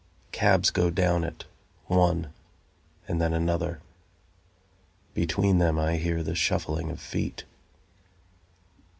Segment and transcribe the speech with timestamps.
[0.31, 1.45] Cabs go down it,
[1.85, 2.33] One,
[3.07, 3.81] And then another.
[5.13, 7.43] Between them I hear the shuffling of feet.